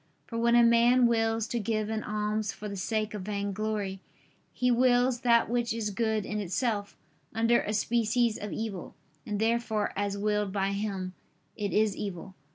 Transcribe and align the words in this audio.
For 0.25 0.35
when 0.39 0.55
a 0.55 0.63
man 0.63 1.05
wills 1.05 1.45
to 1.49 1.59
give 1.59 1.91
an 1.91 2.01
alms 2.03 2.51
for 2.51 2.67
the 2.67 2.75
sake 2.75 3.13
of 3.13 3.21
vainglory, 3.21 3.99
he 4.51 4.71
wills 4.71 5.19
that 5.19 5.47
which 5.47 5.73
is 5.73 5.91
good 5.91 6.25
in 6.25 6.39
itself, 6.39 6.97
under 7.35 7.61
a 7.61 7.73
species 7.73 8.39
of 8.39 8.51
evil; 8.51 8.95
and 9.27 9.39
therefore, 9.39 9.93
as 9.95 10.17
willed 10.17 10.51
by 10.51 10.71
him, 10.71 11.13
it 11.55 11.71
is 11.71 11.95
evil. 11.95 12.33